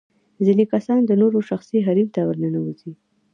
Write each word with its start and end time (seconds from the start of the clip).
ځينې 0.45 0.65
کسان 0.73 0.99
د 1.05 1.11
نورو 1.21 1.39
شخصي 1.49 1.79
حريم 1.87 2.09
ته 2.15 2.21
ورننوزي. 2.27 2.91